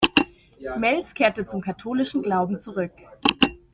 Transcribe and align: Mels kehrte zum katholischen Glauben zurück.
Mels 0.79 1.13
kehrte 1.13 1.45
zum 1.45 1.61
katholischen 1.61 2.23
Glauben 2.23 2.59
zurück. 2.59 2.89